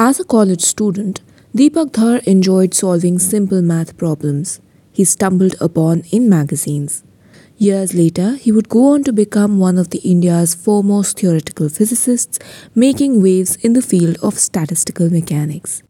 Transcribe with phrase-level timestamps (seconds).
[0.00, 1.22] As a college student,
[1.56, 4.60] Deepak Dhar enjoyed solving simple math problems
[4.92, 7.02] he stumbled upon in magazines.
[7.56, 12.38] Years later, he would go on to become one of the India's foremost theoretical physicists,
[12.76, 15.82] making waves in the field of statistical mechanics.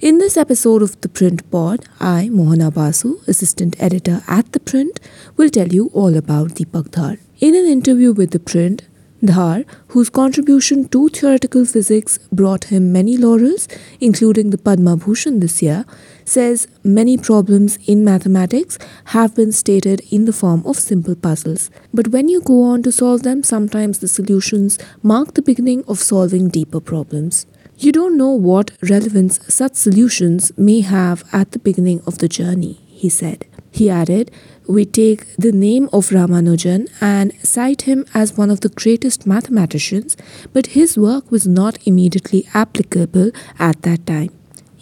[0.00, 4.98] In this episode of The Print Pod, I, Mohana Basu, assistant editor at The Print,
[5.36, 7.18] will tell you all about Deepak Dhar.
[7.38, 8.82] In an interview with The Print,
[9.26, 13.68] Dhar, whose contribution to theoretical physics brought him many laurels,
[14.00, 15.84] including the Padma Bhushan this year,
[16.24, 21.70] says many problems in mathematics have been stated in the form of simple puzzles.
[21.92, 25.98] But when you go on to solve them, sometimes the solutions mark the beginning of
[25.98, 27.46] solving deeper problems.
[27.78, 32.80] You don't know what relevance such solutions may have at the beginning of the journey,
[33.02, 33.44] he said.
[33.70, 34.30] He added,
[34.66, 40.16] we take the name of Ramanujan and cite him as one of the greatest mathematicians,
[40.54, 44.30] but his work was not immediately applicable at that time.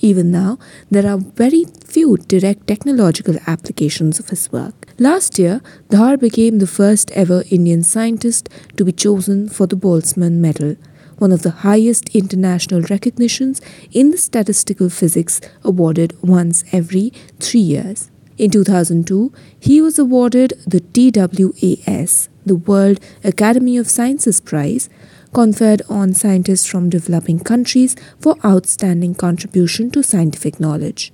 [0.01, 0.59] Even now,
[0.91, 4.75] there are very few direct technological applications of his work.
[4.99, 10.35] Last year, Dhar became the first ever Indian scientist to be chosen for the Boltzmann
[10.47, 10.77] Medal,
[11.19, 13.61] one of the highest international recognitions
[13.93, 18.11] in the statistical physics awarded once every three years.
[18.37, 24.89] In 2002, he was awarded the TWAS, the World Academy of Sciences Prize,
[25.33, 31.13] conferred on scientists from developing countries for outstanding contribution to scientific knowledge.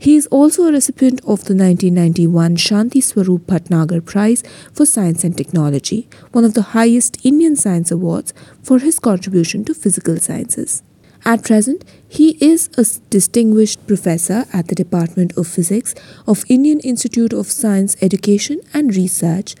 [0.00, 5.36] He is also a recipient of the 1991 Shanti Swarup Bhatnagar Prize for Science and
[5.36, 10.82] Technology, one of the highest Indian science awards for his contribution to physical sciences.
[11.26, 15.94] At present, he is a distinguished professor at the Department of Physics
[16.26, 19.54] of Indian Institute of Science Education and Research,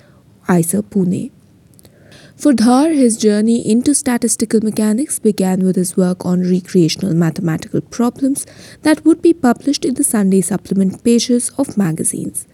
[0.48, 1.32] IISER Pune.
[2.40, 8.46] For Dhar, his journey into statistical mechanics began with his work on recreational mathematical problems
[8.80, 12.48] that would be published in the Sunday supplement pages of magazines.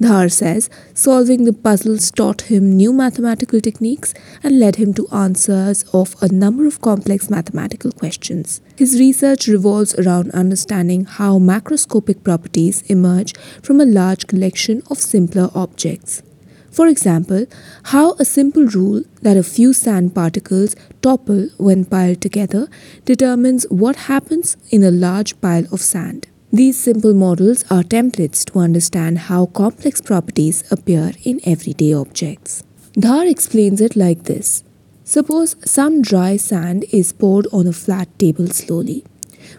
[0.00, 4.14] Dhar says solving the puzzles taught him new mathematical techniques
[4.44, 8.60] and led him to answers of a number of complex mathematical questions.
[8.76, 13.34] His research revolves around understanding how macroscopic properties emerge
[13.64, 16.22] from a large collection of simpler objects.
[16.70, 17.46] For example,
[17.84, 22.68] how a simple rule that a few sand particles topple when piled together
[23.04, 26.28] determines what happens in a large pile of sand.
[26.52, 32.62] These simple models are templates to understand how complex properties appear in everyday objects.
[32.94, 34.64] Dhar explains it like this
[35.04, 39.04] Suppose some dry sand is poured on a flat table slowly.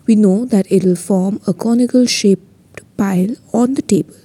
[0.06, 4.16] We know that it will form a conical shaped pile on the table.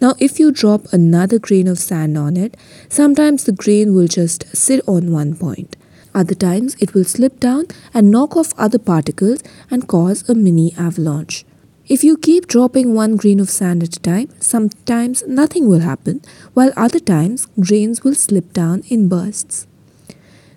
[0.00, 2.56] Now, if you drop another grain of sand on it,
[2.88, 5.76] sometimes the grain will just sit on one point.
[6.14, 10.74] Other times, it will slip down and knock off other particles and cause a mini
[10.76, 11.44] avalanche.
[11.86, 16.22] If you keep dropping one grain of sand at a time, sometimes nothing will happen,
[16.54, 19.66] while other times grains will slip down in bursts.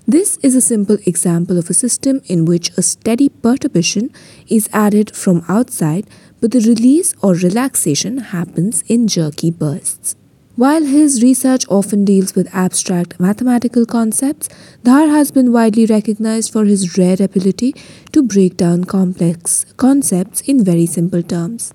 [0.05, 4.11] This is a simple example of a system in which a steady perturbation
[4.47, 6.05] is added from outside,
[6.43, 10.17] but the release or relaxation happens in jerky bursts.
[10.57, 14.49] While his research often deals with abstract mathematical concepts,
[14.83, 17.73] Dhar has been widely recognized for his rare ability
[18.11, 21.73] to break down complex concepts in very simple terms.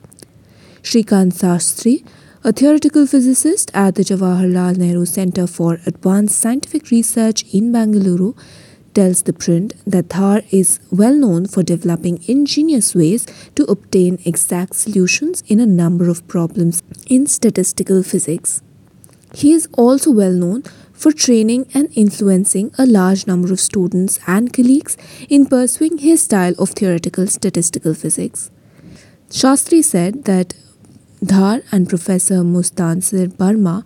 [0.83, 2.05] Shrikant Sastry,
[2.45, 8.35] a theoretical physicist at the Jawaharlal Nehru Center for Advanced Scientific Research in Bangalore,
[8.99, 14.75] tells the print that Dhar is well known for developing ingenious ways to obtain exact
[14.75, 18.61] solutions in a number of problems in statistical physics.
[19.35, 24.53] He is also well known for training and influencing a large number of students and
[24.53, 24.97] colleagues
[25.29, 28.51] in pursuing his style of theoretical statistical physics.
[29.29, 30.55] Sastry said that
[31.25, 33.77] Dhar and Professor Mustansir Barma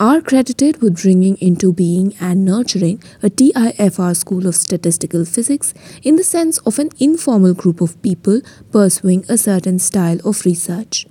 [0.00, 5.72] are credited with bringing into being and nurturing a TIFR school of statistical physics
[6.02, 8.40] in the sense of an informal group of people
[8.72, 11.06] pursuing a certain style of research.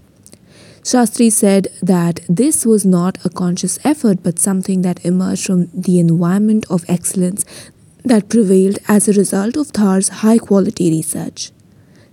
[0.81, 5.98] Sastry said that this was not a conscious effort but something that emerged from the
[6.00, 7.46] environment of excellence
[8.04, 11.53] that prevailed as a result of Dhar's high quality research.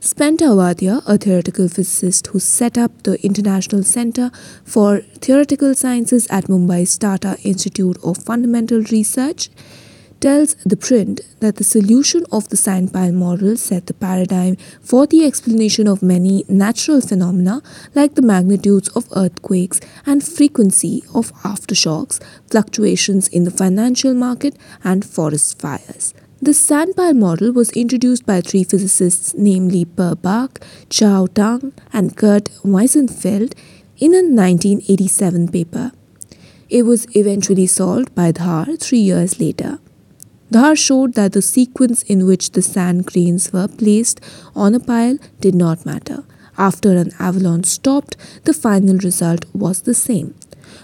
[0.00, 4.30] Spenta Wadia, a theoretical physicist who set up the International Center
[4.64, 9.50] for Theoretical Sciences at Mumbai's Tata Institute of Fundamental Research,
[10.18, 15.06] tells the print that the solution of the sand pile model set the paradigm for
[15.06, 17.60] the explanation of many natural phenomena
[17.94, 25.04] like the magnitudes of earthquakes and frequency of aftershocks, fluctuations in the financial market, and
[25.04, 26.14] forest fires.
[26.42, 32.16] The sand pile model was introduced by three physicists, namely Per Bak, Chao Tang, and
[32.16, 33.52] Kurt Wiesenfeld,
[33.98, 35.92] in a 1987 paper.
[36.70, 39.80] It was eventually solved by Dhar three years later.
[40.50, 44.18] Dhar showed that the sequence in which the sand grains were placed
[44.56, 46.24] on a pile did not matter.
[46.56, 50.34] After an avalanche stopped, the final result was the same.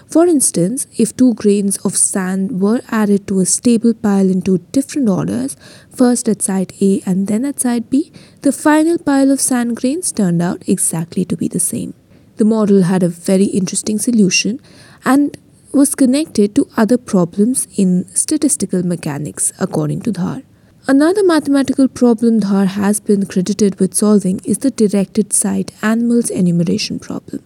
[0.07, 4.59] For instance, if two grains of sand were added to a stable pile in two
[4.71, 5.55] different orders,
[5.89, 8.11] first at side A and then at side B,
[8.41, 11.93] the final pile of sand grains turned out exactly to be the same.
[12.37, 14.59] The model had a very interesting solution
[15.03, 15.37] and
[15.73, 20.43] was connected to other problems in statistical mechanics, according to Dhar.
[20.87, 26.97] Another mathematical problem Dhar has been credited with solving is the directed site animals enumeration
[26.97, 27.43] problem.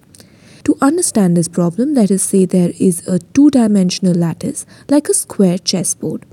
[0.64, 5.14] To understand this problem, let us say there is a two dimensional lattice like a
[5.14, 6.26] square chessboard.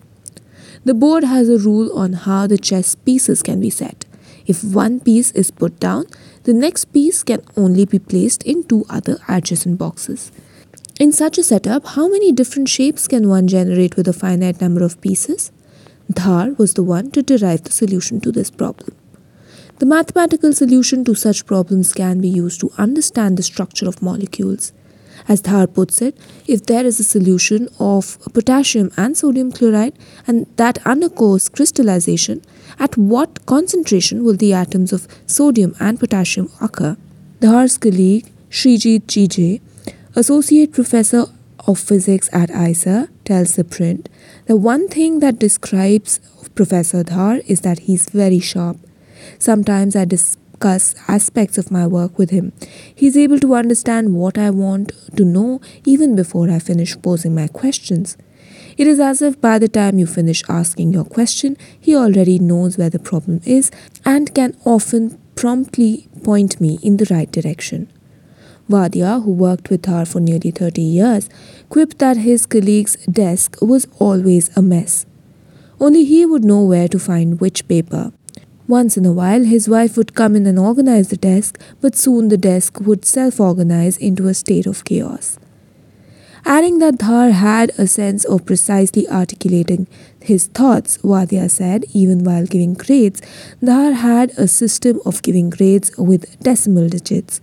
[0.84, 4.04] The board has a rule on how the chess pieces can be set.
[4.46, 6.06] If one piece is put down,
[6.44, 10.32] the next piece can only be placed in two other adjacent boxes.
[10.98, 14.82] In such a setup, how many different shapes can one generate with a finite number
[14.82, 15.52] of pieces?
[16.12, 18.96] Dhar was the one to derive the solution to this problem.
[19.78, 24.72] The mathematical solution to such problems can be used to understand the structure of molecules.
[25.28, 26.16] As Dhar puts it,
[26.48, 29.96] if there is a solution of potassium and sodium chloride
[30.26, 32.42] and that undergoes crystallization,
[32.80, 36.96] at what concentration will the atoms of sodium and potassium occur?
[37.40, 39.60] Dhar's colleague Srijit G.J.
[40.16, 41.26] Associate Professor
[41.68, 44.08] of Physics at IISER tells the print
[44.46, 46.18] the one thing that describes
[46.56, 48.78] Professor Dhar is that he's very sharp.
[49.38, 52.52] Sometimes I discuss aspects of my work with him.
[52.94, 57.48] He's able to understand what I want to know even before I finish posing my
[57.48, 58.16] questions.
[58.76, 62.78] It is as if by the time you finish asking your question, he already knows
[62.78, 63.70] where the problem is
[64.04, 67.90] and can often promptly point me in the right direction.
[68.68, 71.30] Wadia, who worked with her for nearly 30 years,
[71.70, 75.06] quipped that his colleague's desk was always a mess.
[75.80, 78.12] Only he would know where to find which paper.
[78.68, 82.28] Once in a while, his wife would come in and organize the desk, but soon
[82.28, 85.38] the desk would self organize into a state of chaos.
[86.44, 89.86] Adding that Dhar had a sense of precisely articulating
[90.20, 93.22] his thoughts, Wadia said, even while giving grades,
[93.62, 97.40] Dhar had a system of giving grades with decimal digits.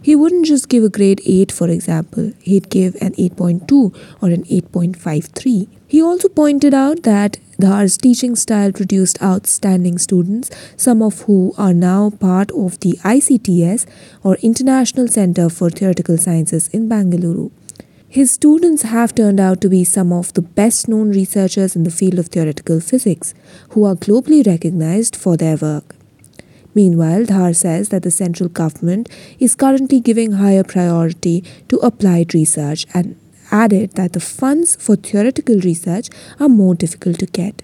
[0.00, 4.44] He wouldn't just give a grade 8, for example, he'd give an 8.2 or an
[4.44, 5.68] 8.53.
[5.88, 11.74] He also pointed out that Dhar's teaching style produced outstanding students, some of who are
[11.74, 13.84] now part of the ICTS
[14.22, 17.50] or International Center for Theoretical Sciences in Bangalore.
[18.08, 21.90] His students have turned out to be some of the best known researchers in the
[21.90, 23.34] field of theoretical physics,
[23.70, 25.96] who are globally recognized for their work.
[26.76, 29.08] Meanwhile, Dhar says that the central government
[29.40, 33.16] is currently giving higher priority to applied research and
[33.50, 36.08] added that the funds for theoretical research
[36.40, 37.62] are more difficult to get.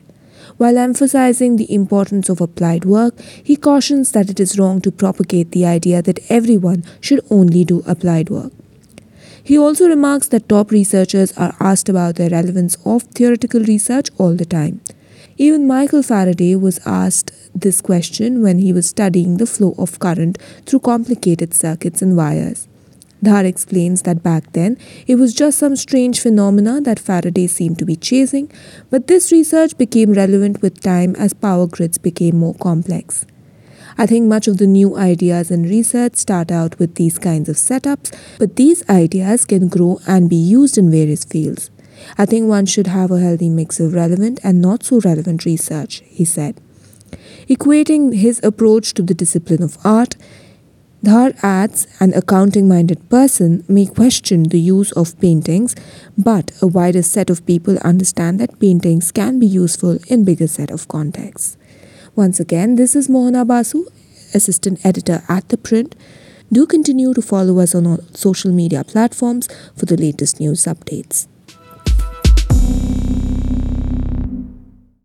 [0.56, 5.50] While emphasizing the importance of applied work, he cautions that it is wrong to propagate
[5.50, 8.52] the idea that everyone should only do applied work.
[9.42, 14.34] He also remarks that top researchers are asked about the relevance of theoretical research all
[14.34, 14.80] the time.
[15.36, 20.38] Even Michael Faraday was asked this question when he was studying the flow of current
[20.64, 22.68] through complicated circuits and wires.
[23.22, 27.84] Dhar explains that back then it was just some strange phenomena that Faraday seemed to
[27.84, 28.50] be chasing,
[28.90, 33.26] but this research became relevant with time as power grids became more complex.
[33.96, 37.56] I think much of the new ideas and research start out with these kinds of
[37.56, 41.70] setups, but these ideas can grow and be used in various fields.
[42.18, 46.02] I think one should have a healthy mix of relevant and not so relevant research,
[46.06, 46.60] he said.
[47.48, 50.16] Equating his approach to the discipline of art,
[51.04, 55.76] Dhar adds an accounting minded person may question the use of paintings,
[56.16, 60.70] but a wider set of people understand that paintings can be useful in bigger set
[60.70, 61.58] of contexts.
[62.16, 63.84] Once again, this is Mohana Basu,
[64.32, 65.94] assistant editor at The Print.
[66.50, 69.46] Do continue to follow us on all social media platforms
[69.76, 71.26] for the latest news updates.